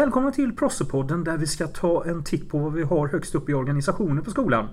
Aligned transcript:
Välkomna 0.00 0.30
till 0.30 0.56
Prossepodden 0.56 1.24
där 1.24 1.38
vi 1.38 1.46
ska 1.46 1.66
ta 1.66 2.04
en 2.04 2.24
titt 2.24 2.48
på 2.48 2.58
vad 2.58 2.72
vi 2.72 2.82
har 2.82 3.08
högst 3.08 3.34
upp 3.34 3.48
i 3.48 3.54
organisationen 3.54 4.24
på 4.24 4.30
skolan. 4.30 4.68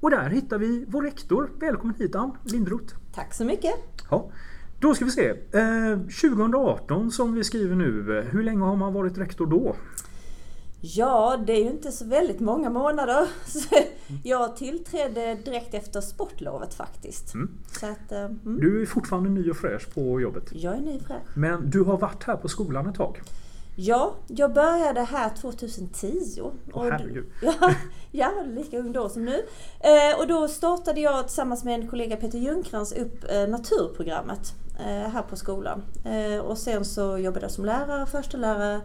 Och 0.00 0.10
där 0.10 0.30
hittar 0.30 0.58
vi 0.58 0.84
vår 0.88 1.02
rektor. 1.02 1.50
Välkommen 1.60 1.94
hit 1.98 2.14
Ann 2.14 2.36
Lindroth. 2.44 2.94
Tack 3.14 3.34
så 3.34 3.44
mycket. 3.44 3.74
Ja. 4.10 4.30
Då 4.80 4.94
ska 4.94 5.04
vi 5.04 5.10
se. 5.10 5.28
Eh, 5.28 5.98
2018 5.98 7.10
som 7.10 7.34
vi 7.34 7.44
skriver 7.44 7.76
nu. 7.76 8.22
Hur 8.30 8.42
länge 8.42 8.64
har 8.64 8.76
man 8.76 8.92
varit 8.92 9.18
rektor 9.18 9.46
då? 9.46 9.76
Ja, 10.80 11.36
det 11.46 11.52
är 11.52 11.64
ju 11.64 11.70
inte 11.70 11.92
så 11.92 12.04
väldigt 12.04 12.40
många 12.40 12.70
månader. 12.70 13.28
Jag 14.22 14.56
tillträdde 14.56 15.34
direkt 15.34 15.74
efter 15.74 16.00
sportlovet 16.00 16.74
faktiskt. 16.74 17.34
Mm. 17.34 17.50
Att, 17.82 18.12
mm. 18.12 18.60
Du 18.60 18.82
är 18.82 18.86
fortfarande 18.86 19.30
ny 19.30 19.50
och 19.50 19.56
fräsch 19.56 19.94
på 19.94 20.20
jobbet? 20.20 20.44
Jag 20.52 20.74
är 20.74 20.80
ny 20.80 20.96
och 20.96 21.02
fräsch. 21.02 21.36
Men 21.36 21.70
du 21.70 21.80
har 21.80 21.98
varit 21.98 22.24
här 22.24 22.36
på 22.36 22.48
skolan 22.48 22.86
ett 22.86 22.94
tag? 22.94 23.22
Ja, 23.76 24.14
jag 24.26 24.52
började 24.52 25.00
här 25.00 25.30
2010. 25.30 26.50
Åh, 26.72 26.84
herregud. 26.90 27.24
Ja, 27.42 27.74
ja, 28.10 28.32
lika 28.46 28.78
ung 28.78 28.92
då 28.92 29.08
som 29.08 29.24
nu. 29.24 29.42
Eh, 29.80 30.20
och 30.20 30.26
då 30.26 30.48
startade 30.48 31.00
jag 31.00 31.26
tillsammans 31.26 31.64
med 31.64 31.74
en 31.74 31.88
kollega 31.88 32.16
Peter 32.16 32.38
Ljungcrantz 32.38 32.92
upp 32.92 33.24
eh, 33.30 33.48
naturprogrammet 33.48 34.54
eh, 34.78 35.10
här 35.10 35.22
på 35.22 35.36
skolan. 35.36 35.82
Eh, 36.04 36.40
och 36.40 36.58
sen 36.58 36.84
så 36.84 37.18
jobbade 37.18 37.44
jag 37.44 37.50
som 37.50 37.64
lärare, 37.64 38.06
förstelärare, 38.06 38.80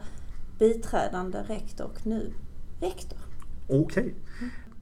biträdande 0.59 1.37
rektor 1.47 1.85
och 1.85 2.05
nu 2.05 2.33
rektor. 2.81 3.19
Okej. 3.67 3.83
Okay. 3.83 4.13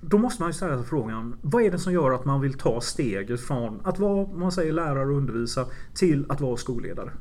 Då 0.01 0.17
måste 0.17 0.41
man 0.41 0.49
ju 0.49 0.53
ställa 0.53 0.77
sig 0.77 0.85
frågan, 0.85 1.35
vad 1.41 1.63
är 1.63 1.71
det 1.71 1.79
som 1.79 1.93
gör 1.93 2.11
att 2.11 2.25
man 2.25 2.41
vill 2.41 2.57
ta 2.57 2.81
steget 2.81 3.41
från 3.41 3.81
att 3.83 3.99
vara 3.99 4.27
man 4.27 4.51
säger, 4.51 4.73
lärare 4.73 5.09
och 5.09 5.17
undervisa 5.17 5.65
till 5.93 6.25
att 6.29 6.41
vara 6.41 6.57
skolledare? 6.57 7.11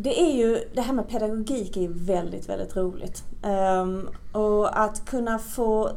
Det 0.00 0.20
är 0.20 0.32
ju, 0.32 0.64
det 0.74 0.80
här 0.80 0.92
med 0.92 1.08
pedagogik 1.08 1.76
är 1.76 1.88
väldigt, 1.88 2.48
väldigt 2.48 2.76
roligt. 2.76 3.24
Um, 3.42 4.08
och 4.32 4.80
att 4.80 5.04
kunna 5.04 5.38
få 5.38 5.90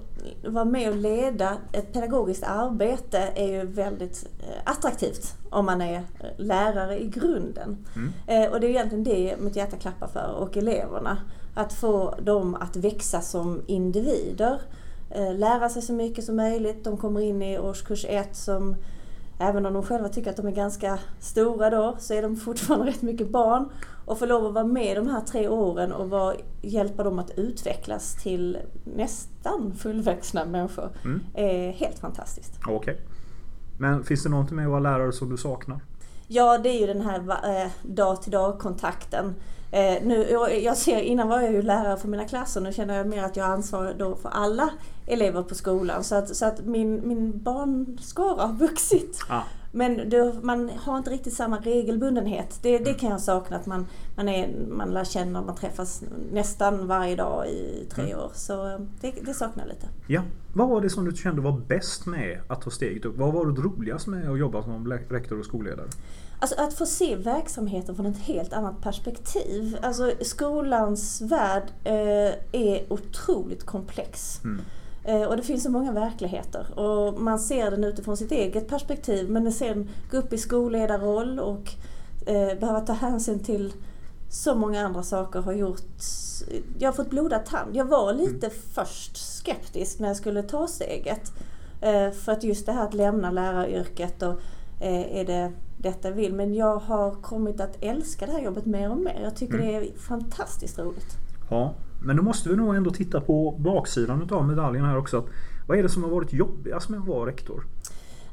vara 0.46 0.66
med 0.66 0.90
och 0.90 0.96
leda 0.96 1.58
ett 1.72 1.94
pedagogiskt 1.94 2.44
arbete 2.44 3.18
är 3.36 3.48
ju 3.48 3.66
väldigt 3.66 4.30
uh, 4.40 4.56
attraktivt 4.64 5.36
om 5.50 5.66
man 5.66 5.82
är 5.82 6.04
lärare 6.38 7.00
i 7.00 7.08
grunden. 7.08 7.86
Mm. 7.96 8.44
Uh, 8.44 8.52
och 8.52 8.60
det 8.60 8.68
är 8.68 8.70
egentligen 8.70 9.04
det 9.04 9.36
mitt 9.40 9.56
hjärta 9.56 9.78
klappar 9.78 10.08
för 10.08 10.36
och 10.40 10.58
eleverna. 10.58 11.18
Att 11.56 11.74
få 11.74 12.16
dem 12.22 12.56
att 12.56 12.76
växa 12.76 13.22
som 13.22 13.62
individer. 13.68 14.62
Uh, 15.18 15.36
lära 15.36 15.70
sig 15.70 15.82
så 15.82 15.94
mycket 15.94 16.24
som 16.24 16.36
möjligt. 16.36 16.84
De 16.84 16.98
kommer 16.98 17.22
in 17.22 17.42
i 17.42 17.60
årskurs 17.60 18.06
ett 18.10 18.36
som 18.36 18.76
Även 19.42 19.66
om 19.66 19.74
de 19.74 19.84
själva 19.84 20.10
tycker 20.10 20.30
att 20.30 20.38
de 20.38 20.48
är 20.48 20.52
ganska 20.52 21.00
stora 21.20 21.70
då 21.70 21.96
så 22.00 22.14
är 22.14 22.22
de 22.22 22.36
fortfarande 22.36 22.86
rätt 22.92 23.02
mycket 23.02 23.30
barn. 23.30 23.70
Och 24.06 24.20
få 24.20 24.26
lov 24.26 24.46
att 24.46 24.54
vara 24.54 24.66
med 24.66 24.98
de 24.98 25.08
här 25.08 25.22
tre 25.22 25.48
åren 25.48 25.92
och 25.92 26.10
vara, 26.10 26.36
hjälpa 26.62 27.04
dem 27.04 27.20
att 27.20 27.32
utvecklas 27.38 28.16
till 28.24 28.58
nästan 28.96 29.74
fullvuxna 29.76 30.46
människor 30.46 30.90
mm. 31.04 31.22
är 31.34 31.72
helt 31.72 32.00
fantastiskt. 32.00 32.60
Okej. 32.60 32.76
Okay. 32.76 32.96
Men 33.78 34.04
finns 34.04 34.24
det 34.24 34.30
någonting 34.30 34.56
med 34.56 34.66
att 34.66 34.72
vara 34.72 34.80
lärare 34.80 35.12
som 35.12 35.30
du 35.30 35.38
saknar? 35.38 35.80
Ja, 36.34 36.58
det 36.58 36.70
är 36.70 36.80
ju 36.80 36.88
den 36.88 37.02
här 37.02 37.20
eh, 37.64 37.72
dag 37.82 38.22
till 38.22 38.32
dag 38.32 38.60
kontakten. 38.60 39.36
Eh, 39.72 40.04
nu, 40.04 40.30
jag 40.64 40.78
ser, 40.78 41.02
innan 41.02 41.28
var 41.28 41.42
jag 41.42 41.54
ju 41.54 41.62
lärare 41.62 41.98
för 41.98 42.08
mina 42.08 42.28
klasser, 42.28 42.62
nu 42.62 42.74
känner 42.74 42.98
jag 42.98 43.08
mer 43.08 43.24
att 43.24 43.36
jag 43.36 43.46
har 43.46 43.54
ansvar 43.54 43.96
då 43.98 44.16
för 44.16 44.30
alla 44.30 44.70
elever 45.08 45.44
på 45.44 45.56
skolan. 45.56 46.04
Så 46.04 46.16
att, 46.16 46.36
så 46.36 46.46
att 46.46 46.66
min, 46.66 47.08
min 47.08 47.44
barnskara 47.44 48.46
har 48.46 48.54
vuxit. 48.54 49.20
Ah. 49.30 49.42
Men 49.72 50.10
det, 50.10 50.34
man 50.42 50.70
har 50.70 50.98
inte 50.98 51.10
riktigt 51.10 51.34
samma 51.34 51.58
regelbundenhet. 51.58 52.60
Det, 52.62 52.78
det 52.78 52.94
kan 52.94 53.10
jag 53.10 53.22
sakna, 53.22 53.58
att 53.58 53.66
man, 53.66 53.88
man, 54.16 54.30
är, 54.30 54.54
man 54.70 54.94
lär 54.94 55.04
känna, 55.04 55.42
man 55.42 55.56
träffas 55.56 56.04
nästan 56.32 56.88
varje 56.88 57.16
dag 57.16 57.48
i 57.48 57.88
tre 57.92 58.04
mm. 58.04 58.20
år. 58.20 58.32
Så 58.34 58.68
eh, 58.68 58.80
det, 59.02 59.12
det 59.26 59.34
saknar 59.34 59.64
jag 59.64 59.74
lite. 59.74 59.88
Ja. 60.08 60.22
Vad 60.54 60.70
var 60.70 60.82
det 60.82 60.90
som 60.90 61.06
du 61.06 61.16
kände 61.16 61.42
var 61.42 61.62
bäst 61.68 62.06
med 62.06 62.42
att 62.48 62.62
ta 62.62 62.70
steget 62.70 63.06
upp? 63.06 63.18
Vad 63.18 63.34
var 63.34 63.46
det 63.46 63.62
roligast 63.62 64.08
med 64.08 64.30
att 64.30 64.40
jobba 64.40 64.64
som 64.64 64.88
rektor 65.10 65.40
och 65.40 65.46
skolledare? 65.46 65.88
Alltså 66.40 66.62
att 66.62 66.74
få 66.74 66.86
se 66.86 67.16
verksamheten 67.16 67.96
från 67.96 68.06
ett 68.06 68.18
helt 68.18 68.54
annat 68.54 68.82
perspektiv. 68.82 69.78
Alltså 69.82 70.12
skolans 70.22 71.22
värld 71.22 71.64
eh, 71.84 72.62
är 72.62 72.94
otroligt 72.94 73.66
komplex. 73.66 74.42
Mm. 74.44 74.62
Eh, 75.04 75.24
och 75.24 75.38
det 75.38 75.44
finns 75.44 75.64
så 75.64 75.72
många 75.72 75.92
verkligheter 75.92 76.80
och 76.80 77.22
man 77.22 77.40
ser 77.40 77.72
den 77.72 77.84
utifrån 77.84 78.18
sitt 78.18 78.32
eget 78.32 78.68
perspektiv 78.68 79.30
men 79.30 79.52
sen 79.52 79.90
gå 80.12 80.18
upp 80.18 80.34
i 80.34 80.38
skolledarroll 80.38 81.40
och 81.40 81.74
eh, 82.28 82.60
behöva 82.60 82.80
ta 82.80 82.94
hänsyn 82.94 83.40
till 83.40 83.74
så 84.30 84.56
många 84.56 84.86
andra 84.86 85.04
saker 85.04 85.42
har 85.42 85.54
gjort... 85.54 85.82
Jag 86.80 86.88
har 86.88 86.94
fått 86.94 87.10
blodad 87.10 87.46
tand. 87.46 87.76
Jag 87.76 87.86
var 87.86 88.14
lite 88.14 88.48
mm. 88.48 88.60
först 88.74 89.18
skeptisk 89.18 90.00
när 90.00 90.08
jag 90.08 90.18
skulle 90.18 90.44
ta 90.44 90.68
steget. 90.68 91.32
Eh, 91.82 92.12
för 92.12 92.32
att 92.32 92.44
just 92.44 92.66
det 92.66 92.72
här 92.72 92.84
att 92.84 92.94
lämna 92.94 93.32
läraryrket 93.32 94.22
och 94.22 94.34
eh, 94.80 95.18
är 95.18 95.26
det 95.26 95.52
detta 95.78 96.08
jag 96.08 96.16
vill. 96.16 96.34
Men 96.34 96.54
jag 96.54 96.78
har 96.78 97.12
kommit 97.12 97.62
att 97.62 97.78
älska 97.82 98.26
det 98.26 98.32
här 98.32 98.42
jobbet 98.42 98.66
mer 98.66 98.92
och 98.92 98.98
mer. 98.98 99.20
Jag 99.24 99.36
tycker 99.36 99.54
mm. 99.54 99.68
det 99.68 99.74
är 99.74 99.98
fantastiskt 99.98 100.80
roligt. 100.80 101.18
Ja, 101.50 101.74
men 102.04 102.16
då 102.16 102.24
måste 102.24 102.50
vi 102.50 102.56
nog 102.56 102.76
ändå 102.76 102.92
titta 102.92 103.22
på 103.22 103.56
baksidan 103.60 104.30
av 104.32 104.48
medaljen 104.48 104.86
här 104.86 104.98
också. 104.98 105.24
Vad 105.68 105.80
är 105.80 105.84
det 105.84 105.90
som 105.90 106.04
har 106.04 106.10
varit 106.10 106.34
jobbigast 106.34 106.90
med 106.90 107.00
att 107.00 107.08
vara 107.08 107.30
rektor? 107.30 107.64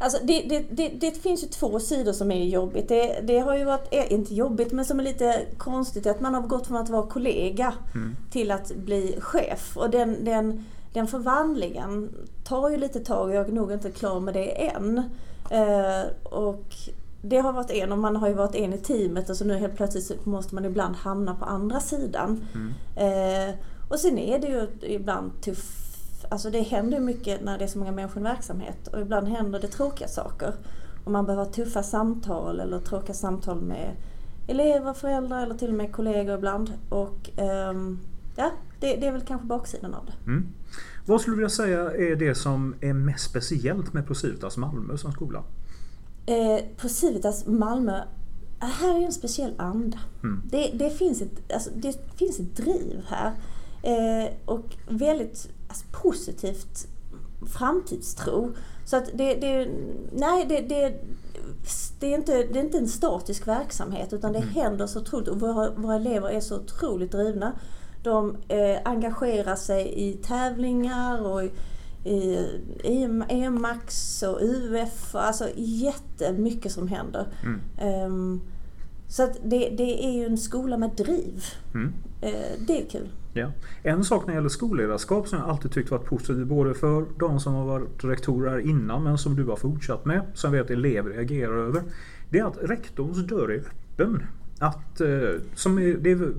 Alltså 0.00 0.18
det, 0.24 0.42
det, 0.48 0.64
det, 0.70 0.88
det, 0.88 1.22
finns 1.22 1.44
ju 1.44 1.48
två 1.48 1.80
sidor 1.80 2.12
som 2.12 2.30
är 2.30 2.44
jobbigt. 2.44 2.88
Det, 3.22 3.38
har 3.38 3.56
ju 3.56 3.64
varit, 3.64 3.88
eh, 3.90 4.12
inte 4.12 4.34
jobbigt, 4.34 4.72
men 4.72 4.84
som 4.84 5.00
är 5.00 5.04
lite 5.04 5.46
konstigt 5.56 6.06
att 6.06 6.20
man 6.20 6.34
har 6.34 6.42
gått 6.42 6.66
från 6.66 6.76
att 6.76 6.88
vara 6.88 7.06
kollega 7.06 7.74
mm. 7.94 8.16
till 8.30 8.50
att 8.50 8.76
bli 8.76 9.16
chef. 9.20 9.76
Och 9.76 9.90
den, 9.90 10.24
den, 10.24 10.64
den 10.92 11.06
förvandlingen 11.06 12.10
tar 12.44 12.70
ju 12.70 12.76
lite 12.76 13.00
tag 13.00 13.28
och 13.28 13.34
jag 13.34 13.48
är 13.48 13.52
nog 13.52 13.72
inte 13.72 13.90
klar 13.90 14.20
med 14.20 14.34
det 14.34 14.66
än. 14.66 14.98
Eh, 15.50 16.32
och 16.32 16.74
det 17.22 17.38
har 17.38 17.52
varit 17.52 17.70
en 17.70 17.92
och 17.92 17.98
man 17.98 18.16
har 18.16 18.28
ju 18.28 18.34
varit 18.34 18.54
en 18.54 18.72
i 18.72 18.78
teamet 18.78 19.30
och 19.30 19.36
så 19.36 19.44
nu 19.44 19.58
helt 19.58 19.76
plötsligt 19.76 20.26
måste 20.26 20.54
man 20.54 20.64
ibland 20.64 20.96
hamna 20.96 21.34
på 21.34 21.44
andra 21.44 21.80
sidan. 21.80 22.44
Mm. 22.54 22.72
Eh, 22.96 23.54
och 23.88 23.98
sen 23.98 24.18
är 24.18 24.38
det 24.38 24.46
ju 24.46 24.68
ibland 24.94 25.40
tufft. 25.40 26.26
Alltså 26.28 26.50
det 26.50 26.60
händer 26.60 27.00
mycket 27.00 27.44
när 27.44 27.58
det 27.58 27.64
är 27.64 27.68
så 27.68 27.78
många 27.78 27.92
människor 27.92 28.20
i 28.20 28.24
verksamhet 28.24 28.88
och 28.88 29.00
ibland 29.00 29.28
händer 29.28 29.60
det 29.60 29.68
tråkiga 29.68 30.08
saker. 30.08 30.54
Och 31.04 31.12
man 31.12 31.26
behöver 31.26 31.44
ha 31.44 31.52
tuffa 31.52 31.82
samtal 31.82 32.60
eller 32.60 32.78
tråkiga 32.78 33.14
samtal 33.14 33.60
med 33.60 33.96
elever, 34.48 34.92
föräldrar 34.92 35.42
eller 35.42 35.54
till 35.54 35.68
och 35.68 35.74
med 35.74 35.92
kollegor 35.92 36.34
ibland. 36.34 36.72
Och 36.88 37.30
ehm, 37.36 37.98
ja, 38.36 38.50
det, 38.80 38.96
det, 38.96 39.06
är 39.06 39.12
väl 39.12 39.20
kanske 39.20 39.46
baksidan 39.46 39.94
av 39.94 40.06
det. 40.06 40.30
Mm. 40.30 40.46
Vad 41.06 41.20
skulle 41.20 41.34
du 41.34 41.38
vilja 41.38 41.50
säga 41.50 41.90
är 41.90 42.16
det 42.16 42.34
som 42.34 42.74
är 42.80 42.92
mest 42.92 43.24
speciellt 43.30 43.92
med 43.92 44.06
Procivitas 44.06 44.56
Malmö 44.56 44.96
som 44.96 45.12
skola? 45.12 45.44
Eh, 46.28 46.64
på 46.76 46.88
Civitas 46.88 47.46
Malmö, 47.46 48.00
här 48.58 49.00
är 49.00 49.04
en 49.04 49.12
speciell 49.12 49.54
anda. 49.58 49.98
Mm. 50.22 50.42
Det, 50.50 50.70
det, 50.74 50.90
finns 50.90 51.22
ett, 51.22 51.52
alltså, 51.52 51.70
det 51.74 52.16
finns 52.16 52.40
ett 52.40 52.56
driv 52.56 53.02
här. 53.08 53.32
Eh, 53.82 54.30
och 54.44 54.76
väldigt 54.88 55.48
alltså, 55.68 55.84
positivt 55.92 56.88
framtidstro. 57.58 58.54
Så 58.84 58.96
att 58.96 59.10
det, 59.14 59.34
det 59.34 59.68
nej, 60.12 60.46
det, 60.48 60.60
det, 60.60 60.94
det, 62.00 62.12
är 62.12 62.18
inte, 62.18 62.32
det 62.32 62.58
är 62.58 62.64
inte 62.64 62.78
en 62.78 62.88
statisk 62.88 63.48
verksamhet 63.48 64.12
utan 64.12 64.32
det 64.32 64.38
mm. 64.38 64.50
händer 64.50 64.86
så 64.86 65.00
otroligt 65.00 65.28
och 65.28 65.40
våra, 65.40 65.70
våra 65.70 65.96
elever 65.96 66.28
är 66.28 66.40
så 66.40 66.56
otroligt 66.56 67.12
drivna. 67.12 67.52
De 68.02 68.36
eh, 68.48 68.78
engagerar 68.84 69.56
sig 69.56 70.08
i 70.08 70.12
tävlingar 70.12 71.26
och 71.26 71.44
i 71.44 71.50
EMAX 73.28 74.22
och 74.22 74.38
UF. 74.42 75.14
Alltså 75.14 75.48
jättemycket 75.56 76.72
som 76.72 76.88
händer. 76.88 77.26
Mm. 77.42 78.04
Um, 78.06 78.40
så 79.08 79.22
att 79.22 79.38
det, 79.44 79.74
det, 79.76 80.04
är 80.04 80.12
ju 80.12 80.26
en 80.26 80.38
skola 80.38 80.78
med 80.78 80.90
driv. 80.96 81.44
Mm. 81.74 81.86
Uh, 82.22 82.66
det 82.66 82.82
är 82.82 82.90
kul. 82.90 83.08
Ja. 83.32 83.52
En 83.82 84.04
sak 84.04 84.26
när 84.26 84.32
det 84.32 84.36
gäller 84.36 84.48
skolledarskap 84.48 85.28
som 85.28 85.38
jag 85.38 85.48
alltid 85.48 85.72
tyckt 85.72 85.90
varit 85.90 86.04
positiv 86.04 86.46
både 86.46 86.74
för 86.74 87.04
de 87.18 87.40
som 87.40 87.54
har 87.54 87.64
varit 87.64 88.04
rektorer 88.04 88.58
innan 88.58 89.04
men 89.04 89.18
som 89.18 89.36
du 89.36 89.44
har 89.44 89.56
fortsatt 89.56 90.04
med, 90.04 90.22
som 90.34 90.52
vet 90.52 90.64
att 90.64 90.70
elever 90.70 91.10
reagerar 91.10 91.66
över. 91.66 91.82
Det 92.30 92.38
är 92.38 92.44
att 92.44 92.58
rektorns 92.62 93.26
dörr 93.26 93.52
är 93.52 93.58
öppen. 93.58 94.22
Att, 94.58 95.00
uh, 95.00 95.40
som 95.54 95.78
är, 95.78 95.94
det 95.94 96.10
är 96.10 96.32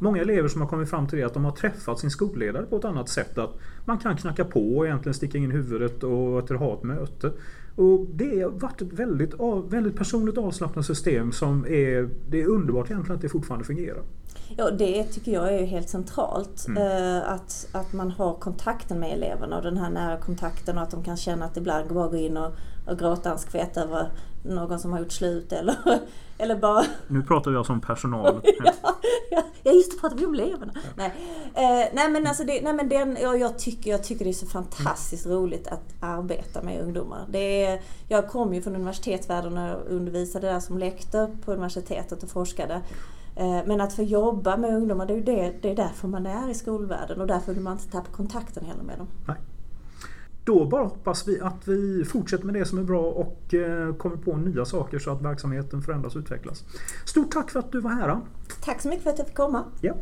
många 0.00 0.22
elever 0.22 0.48
som 0.48 0.60
har 0.60 0.68
kommit 0.68 0.90
fram 0.90 1.06
till 1.06 1.18
det 1.18 1.24
att 1.24 1.34
de 1.34 1.44
har 1.44 1.52
träffat 1.52 1.98
sin 1.98 2.10
skolledare 2.10 2.66
på 2.66 2.76
ett 2.76 2.84
annat 2.84 3.08
sätt. 3.08 3.38
Att 3.38 3.58
man 3.84 3.98
kan 3.98 4.16
knacka 4.16 4.44
på 4.44 4.76
och 4.76 4.86
egentligen 4.86 5.14
sticka 5.14 5.38
in 5.38 5.50
huvudet 5.50 6.02
och 6.02 6.48
ha 6.58 6.74
ett 6.74 6.82
möte. 6.82 7.32
Och 7.76 8.06
det 8.12 8.42
har 8.42 8.50
varit 8.50 8.82
ett 8.82 8.92
väldigt, 8.92 9.34
väldigt 9.68 9.96
personligt 9.96 10.38
avslappnat 10.38 10.86
system 10.86 11.32
som 11.32 11.66
är, 11.66 12.08
det 12.28 12.42
är 12.42 12.46
underbart 12.46 12.90
egentligen 12.90 13.16
att 13.16 13.22
det 13.22 13.28
fortfarande 13.28 13.64
fungerar. 13.64 14.02
Ja, 14.56 14.70
det 14.70 15.04
tycker 15.04 15.32
jag 15.32 15.54
är 15.54 15.66
helt 15.66 15.88
centralt. 15.88 16.66
Mm. 16.68 16.82
Eh, 16.82 17.32
att, 17.32 17.68
att 17.72 17.92
man 17.92 18.10
har 18.10 18.34
kontakten 18.34 19.00
med 19.00 19.12
eleverna 19.12 19.56
och 19.56 19.62
den 19.62 19.76
här 19.76 19.90
nära 19.90 20.16
kontakten 20.16 20.76
och 20.78 20.82
att 20.82 20.90
de 20.90 21.02
kan 21.02 21.16
känna 21.16 21.44
att 21.44 21.56
ibland 21.56 21.88
går 21.88 22.04
att 22.04 22.10
gå 22.10 22.16
in 22.16 22.36
och, 22.36 22.52
och 22.86 22.98
gråta 22.98 23.32
en 23.32 23.38
skvätt 23.38 23.76
över 23.76 24.10
någon 24.42 24.78
som 24.78 24.92
har 24.92 24.98
gjort 24.98 25.12
slut 25.12 25.52
eller, 25.52 25.76
eller 26.38 26.56
bara... 26.56 26.84
Nu 27.08 27.22
pratar 27.22 27.52
jag 27.52 27.66
som 27.66 27.80
personal. 27.80 28.40
ja, 29.30 29.42
ja, 29.62 29.72
just 29.72 29.92
det, 29.92 30.00
pratar 30.00 30.16
vi 30.16 30.26
om 30.26 30.34
eleverna. 30.34 30.72
Ja. 30.74 30.80
Nej. 30.96 31.12
Eh, 31.54 31.88
nej 31.92 32.10
men 32.10 32.26
alltså 32.26 32.44
det, 32.44 32.60
nej, 32.62 32.72
men 32.72 32.88
den, 32.88 33.16
jag, 33.20 33.40
jag, 33.40 33.58
tycker, 33.58 33.90
jag 33.90 34.04
tycker 34.04 34.24
det 34.24 34.30
är 34.30 34.32
så 34.32 34.46
fantastiskt 34.46 35.26
mm. 35.26 35.38
roligt 35.38 35.68
att 35.68 35.94
arbeta 36.00 36.62
med 36.62 36.82
ungdomar. 36.82 37.26
Det 37.28 37.64
är, 37.64 37.80
jag 38.08 38.28
kom 38.28 38.54
ju 38.54 38.62
från 38.62 38.74
universitetsvärlden 38.74 39.58
och 39.58 39.92
undervisade 39.92 40.46
där 40.46 40.60
som 40.60 40.78
lektor 40.78 41.36
på 41.44 41.52
universitetet 41.52 42.22
och 42.22 42.30
forskade. 42.30 42.82
Eh, 43.36 43.60
men 43.66 43.80
att 43.80 43.92
få 43.92 44.02
jobba 44.02 44.56
med 44.56 44.74
ungdomar, 44.74 45.06
det 45.06 45.14
är, 45.14 45.20
det, 45.20 45.54
det 45.62 45.70
är 45.70 45.76
därför 45.76 46.08
man 46.08 46.26
är 46.26 46.50
i 46.50 46.54
skolvärlden 46.54 47.20
och 47.20 47.26
därför 47.26 47.52
vill 47.52 47.62
man 47.62 47.72
inte 47.72 47.90
tappa 47.90 48.10
kontakten 48.10 48.64
heller 48.64 48.82
med 48.82 48.98
dem. 48.98 49.08
Nej. 49.26 49.36
Då 50.48 50.64
bara 50.64 50.84
hoppas 50.84 51.28
vi 51.28 51.40
att 51.40 51.68
vi 51.68 52.04
fortsätter 52.04 52.44
med 52.44 52.54
det 52.54 52.64
som 52.64 52.78
är 52.78 52.82
bra 52.82 53.00
och 53.00 53.54
eh, 53.54 53.94
kommer 53.94 54.16
på 54.16 54.36
nya 54.36 54.64
saker 54.64 54.98
så 54.98 55.10
att 55.10 55.22
verksamheten 55.22 55.82
förändras 55.82 56.16
och 56.16 56.20
utvecklas. 56.20 56.64
Stort 57.04 57.32
tack 57.32 57.50
för 57.50 57.58
att 57.58 57.72
du 57.72 57.80
var 57.80 57.90
här. 57.90 58.20
Tack 58.64 58.82
så 58.82 58.88
mycket 58.88 59.02
för 59.02 59.10
att 59.10 59.18
jag 59.18 59.26
fick 59.26 59.36
komma. 59.36 59.64
Ja. 59.80 59.94